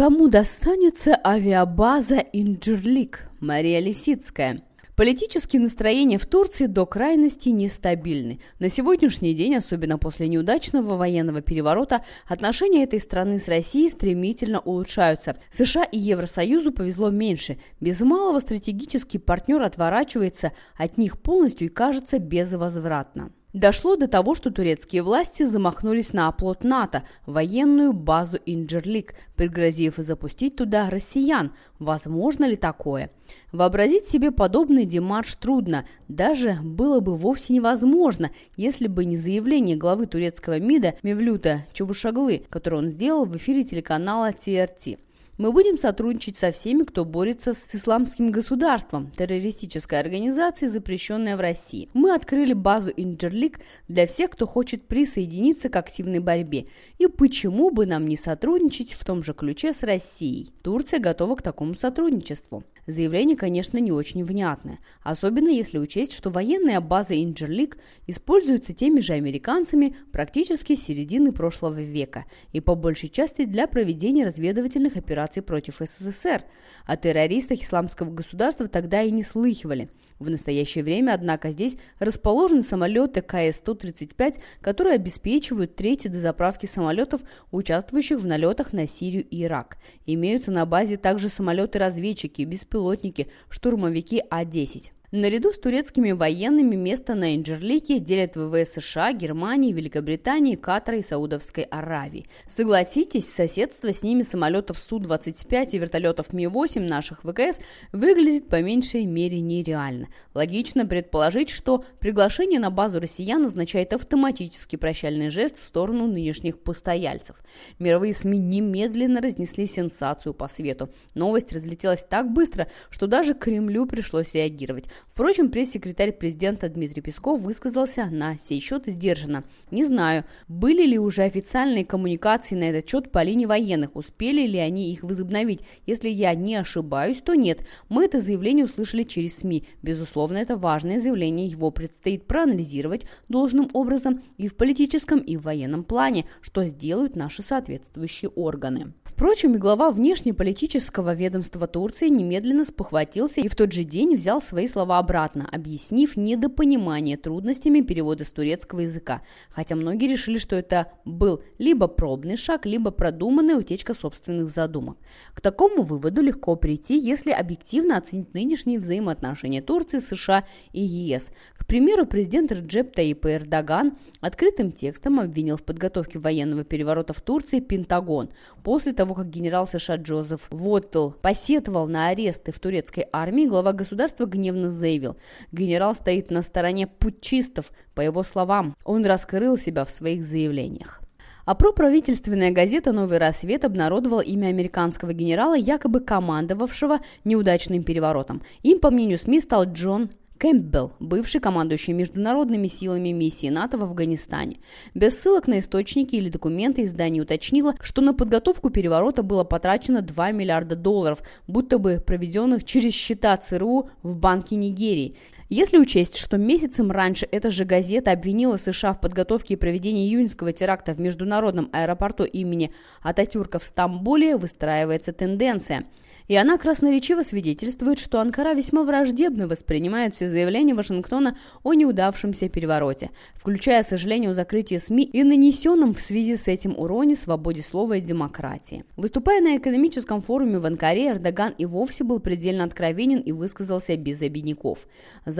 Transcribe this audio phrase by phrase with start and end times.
[0.00, 3.28] Кому достанется авиабаза Инджерлик?
[3.38, 4.62] Мария Лисицкая.
[4.96, 8.40] Политические настроения в Турции до крайности нестабильны.
[8.60, 15.36] На сегодняшний день, особенно после неудачного военного переворота, отношения этой страны с Россией стремительно улучшаются.
[15.50, 17.58] США и Евросоюзу повезло меньше.
[17.78, 23.32] Без малого стратегический партнер отворачивается от них полностью и кажется безвозвратно.
[23.52, 30.54] Дошло до того, что турецкие власти замахнулись на оплот НАТО, военную базу Инджерлик, пригрозив запустить
[30.54, 31.52] туда россиян.
[31.80, 33.10] Возможно ли такое?
[33.50, 40.06] Вообразить себе подобный демарш трудно, даже было бы вовсе невозможно, если бы не заявление главы
[40.06, 45.00] турецкого МИДа Мевлюта Чувушаглы, которое он сделал в эфире телеканала ТРТ.
[45.40, 51.88] Мы будем сотрудничать со всеми, кто борется с исламским государством, террористической организацией, запрещенной в России.
[51.94, 53.58] Мы открыли базу Инджерлик
[53.88, 56.66] для всех, кто хочет присоединиться к активной борьбе.
[56.98, 60.52] И почему бы нам не сотрудничать в том же ключе с Россией?
[60.62, 62.62] Турция готова к такому сотрудничеству.
[62.86, 69.12] Заявление, конечно, не очень внятное, особенно если учесть, что военная база Инджерлик используется теми же
[69.12, 75.80] американцами практически с середины прошлого века и по большей части для проведения разведывательных операций против
[75.80, 76.44] СССР.
[76.86, 79.90] О террористах исламского государства тогда и не слыхивали.
[80.18, 88.26] В настоящее время, однако, здесь расположены самолеты КС-135, которые обеспечивают трети дозаправки самолетов, участвующих в
[88.26, 89.78] налетах на Сирию и Ирак.
[90.06, 94.92] Имеются на базе также самолеты-разведчики, беспилотники, штурмовики А-10.
[95.12, 101.64] Наряду с турецкими военными место на Инджерлике делят ВВС США, Германии, Великобритании, Катара и Саудовской
[101.64, 102.26] Аравии.
[102.48, 107.58] Согласитесь, соседство с ними самолетов Су-25 и вертолетов Ми-8 наших ВКС
[107.90, 110.06] выглядит по меньшей мере нереально.
[110.32, 117.34] Логично предположить, что приглашение на базу россиян означает автоматический прощальный жест в сторону нынешних постояльцев.
[117.80, 120.88] Мировые СМИ немедленно разнесли сенсацию по свету.
[121.14, 124.84] Новость разлетелась так быстро, что даже Кремлю пришлось реагировать.
[125.08, 129.44] Впрочем, пресс-секретарь президента Дмитрий Песков высказался на сей счет сдержанно.
[129.70, 134.58] Не знаю, были ли уже официальные коммуникации на этот счет по линии военных, успели ли
[134.58, 135.60] они их возобновить.
[135.86, 137.66] Если я не ошибаюсь, то нет.
[137.88, 139.64] Мы это заявление услышали через СМИ.
[139.82, 145.84] Безусловно, это важное заявление, его предстоит проанализировать должным образом и в политическом, и в военном
[145.84, 148.92] плане, что сделают наши соответствующие органы.
[149.04, 154.66] Впрочем, и глава внешнеполитического ведомства Турции немедленно спохватился и в тот же день взял свои
[154.66, 161.42] слова обратно, объяснив недопонимание трудностями перевода с турецкого языка, хотя многие решили, что это был
[161.58, 164.98] либо пробный шаг, либо продуманная утечка собственных задумок.
[165.34, 171.30] К такому выводу легко прийти, если объективно оценить нынешние взаимоотношения Турции, США и ЕС.
[171.56, 177.60] К примеру, президент Реджеп Таип Эрдоган открытым текстом обвинил в подготовке военного переворота в Турции
[177.60, 178.30] Пентагон.
[178.64, 184.24] После того, как генерал США Джозеф Воттл посетовал на аресты в турецкой армии, глава государства
[184.24, 185.16] гневно заявил,
[185.52, 187.70] генерал стоит на стороне путчистов.
[187.94, 191.00] По его словам, он раскрыл себя в своих заявлениях.
[191.44, 198.42] А проправительственная газета «Новый рассвет» обнародовала имя американского генерала, якобы командовавшего неудачным переворотом.
[198.62, 204.56] Им, по мнению СМИ, стал Джон Кэмпбелл, бывший командующий международными силами миссии НАТО в Афганистане.
[204.94, 210.32] Без ссылок на источники или документы издание уточнило, что на подготовку переворота было потрачено 2
[210.32, 215.14] миллиарда долларов, будто бы проведенных через счета ЦРУ в Банке Нигерии.
[215.52, 220.52] Если учесть, что месяцем раньше эта же газета обвинила США в подготовке и проведении июньского
[220.52, 222.70] теракта в международном аэропорту имени
[223.02, 225.86] Ататюрка в Стамбуле, выстраивается тенденция–
[226.30, 233.10] и она красноречиво свидетельствует, что Анкара весьма враждебно воспринимает все заявления Вашингтона о неудавшемся перевороте,
[233.34, 238.00] включая сожаление о закрытии СМИ и нанесенном в связи с этим уроне свободе слова и
[238.00, 238.84] демократии.
[238.96, 244.22] Выступая на экономическом форуме в Анкаре, Эрдоган и вовсе был предельно откровенен и высказался без
[244.22, 244.86] обидников.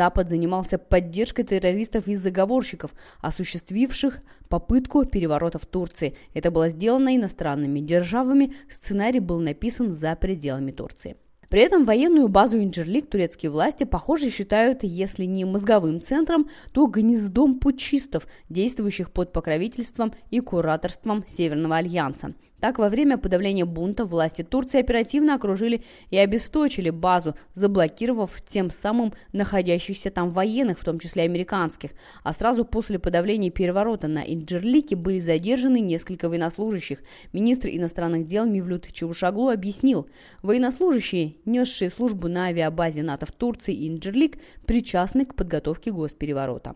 [0.00, 6.16] Запад занимался поддержкой террористов и заговорщиков, осуществивших попытку переворота в Турции.
[6.32, 11.16] Это было сделано иностранными державами, сценарий был написан за пределами Турции.
[11.50, 17.58] При этом военную базу Инджерлик турецкие власти, похоже, считают, если не мозговым центром, то гнездом
[17.58, 22.32] путчистов, действующих под покровительством и кураторством Северного альянса.
[22.60, 29.14] Так, во время подавления бунта власти Турции оперативно окружили и обесточили базу, заблокировав тем самым
[29.32, 31.92] находящихся там военных, в том числе американских.
[32.22, 37.02] А сразу после подавления переворота на Инджерлике были задержаны несколько военнослужащих.
[37.32, 40.06] Министр иностранных дел Мивлют Чавушаглу объяснил,
[40.42, 46.74] военнослужащие, несшие службу на авиабазе НАТО в Турции и Инджерлик, причастны к подготовке госпереворота.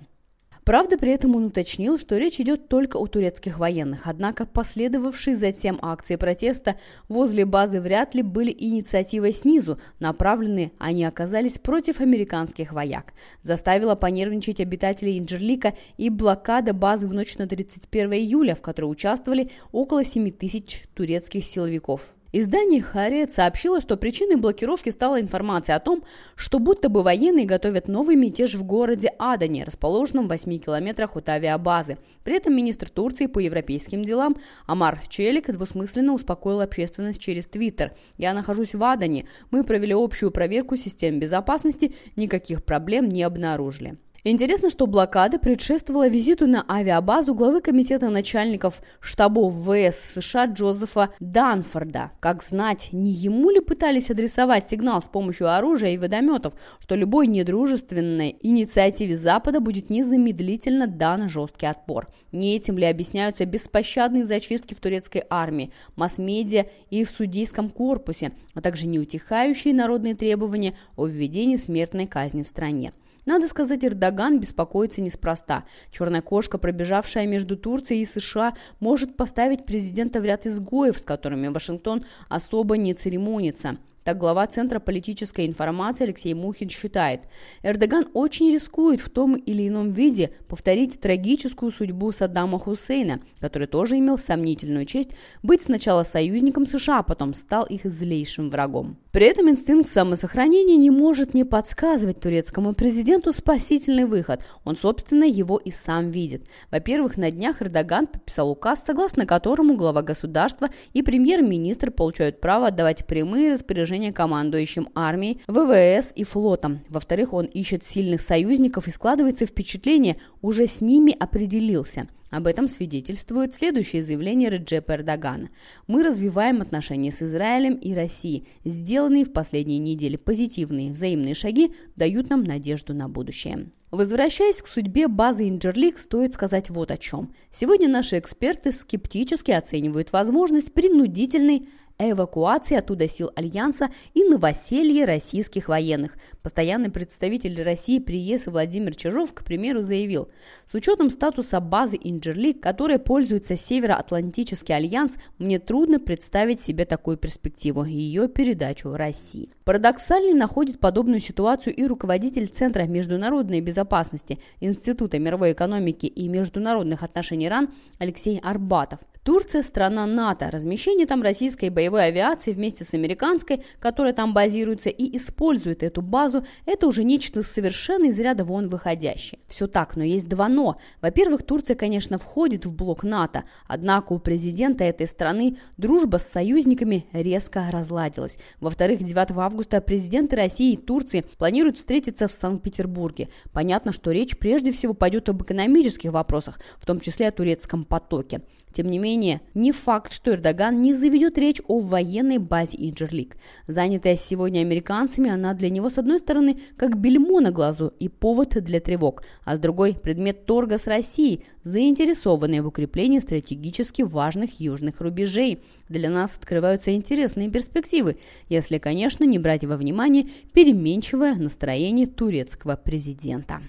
[0.65, 5.79] Правда, при этом он уточнил, что речь идет только о турецких военных, однако последовавшие затем
[5.83, 6.77] акции протеста
[7.09, 13.13] возле базы вряд ли были инициативой снизу, направленные они оказались против американских вояк.
[13.43, 19.51] Заставила понервничать обитателей Инджерлика и блокада базы в ночь на 31 июля, в которой участвовали
[19.71, 22.15] около 7 тысяч турецких силовиков.
[22.37, 26.03] Издание «Хариет» сообщило, что причиной блокировки стала информация о том,
[26.35, 31.29] что будто бы военные готовят новый мятеж в городе Адане, расположенном в 8 километрах от
[31.29, 31.97] авиабазы.
[32.25, 34.37] При этом министр Турции по европейским делам
[34.67, 37.93] Амар Челик двусмысленно успокоил общественность через Твиттер.
[38.19, 39.29] «Я нахожусь в Адане.
[39.53, 41.95] Мы провели общую проверку систем безопасности.
[42.17, 43.97] Никаких проблем не обнаружили».
[44.27, 52.11] Интересно, что блокада предшествовала визиту на авиабазу главы комитета начальников штабов ВС США Джозефа Данфорда.
[52.21, 57.27] Как знать, не ему ли пытались адресовать сигнал с помощью оружия и водометов, что любой
[57.27, 62.09] недружественной инициативе Запада будет незамедлительно дан жесткий отпор?
[62.33, 68.63] Не этим ли объясняются беспощадные зачистки в турецкой армии, масс-медиа и в судейском корпусе, а
[68.63, 72.95] также неутихающие народные требования о введении смертной казни в стране?
[73.27, 75.65] Надо сказать, Эрдоган беспокоится неспроста.
[75.91, 81.49] Черная кошка, пробежавшая между Турцией и США, может поставить президента в ряд изгоев, с которыми
[81.49, 83.79] Вашингтон особо не церемонится.
[84.05, 87.23] Так глава Центра политической информации Алексей Мухин считает,
[87.63, 93.99] Эрдоган очень рискует в том или ином виде повторить трагическую судьбу Саддама Хусейна, который тоже
[93.99, 95.13] имел сомнительную честь
[95.43, 98.99] быть сначала союзником США, а потом стал их злейшим врагом.
[99.15, 104.45] При этом инстинкт самосохранения не может не подсказывать турецкому президенту спасительный выход.
[104.65, 106.49] Он, собственно, его и сам видит.
[106.73, 113.07] Во-первых, на днях Эрдоган подписал указ, согласно которому глава государства и премьер-министр получают право отдавать
[113.07, 116.81] прямые распоряжения командующим армией, ВВС и флотом.
[116.89, 122.09] Во-вторых, он ищет сильных союзников и складывается впечатление, уже с ними определился.
[122.35, 125.51] Об этом свидетельствует следующее заявление Реджепа Эрдогана.
[125.87, 128.49] «Мы развиваем отношения с Израилем и Россией.
[128.65, 133.71] Сделанные в последние недели позитивные взаимные шаги дают нам надежду на будущее».
[133.93, 137.33] Возвращаясь к судьбе базы Инджерлик, стоит сказать вот о чем.
[137.53, 141.69] Сегодня наши эксперты скептически оценивают возможность принудительной
[141.99, 146.17] эвакуации оттуда сил Альянса и новоселье российских военных.
[146.43, 150.29] Постоянный представитель России при ЕС Владимир Чижов, к примеру, заявил,
[150.67, 157.85] с учетом статуса базы Инджерлик, которой пользуется Североатлантический альянс, мне трудно представить себе такую перспективу,
[157.85, 159.51] ее передачу России.
[159.65, 167.49] Парадоксальной находит подобную ситуацию и руководитель Центра международной безопасности Института мировой экономики и международных отношений
[167.49, 169.01] РАН Алексей Арбатов.
[169.25, 170.51] Турция– страна НАТО.
[170.51, 176.45] Размещение там российской боевой авиации вместе с американской, которая там базируется и использует эту базу,
[176.67, 179.41] это уже нечто совершенно из ряда вон выходящее.
[179.49, 180.77] Все так, но есть два «но».
[181.01, 187.07] Во-первых, Турция, конечно, входит в блок НАТО, однако у президента этой страны дружба с союзниками
[187.13, 188.37] резко разладилась.
[188.61, 193.31] Во-вторых, 9 августа президенты России и Турции планируют встретиться в Санкт-Петербурге.
[193.55, 198.43] Понятно, что речь прежде всего пойдет об экономических вопросах, в том числе о турецком потоке.
[198.75, 203.37] Тем не менее, не факт, что Эрдоган не заведет речь о военной базе Инджерлик.
[203.67, 208.63] Занятая сегодня американцами, она для него, с одной стороны, как бельмо на глазу и повод
[208.63, 215.01] для тревог, а с другой– предмет торга с Россией, заинтересованные в укреплении стратегически важных южных
[215.01, 215.63] рубежей.
[215.89, 218.19] Для нас открываются интересные перспективы,
[218.49, 223.61] если, конечно, не брать во внимание переменчивое настроение турецкого президента.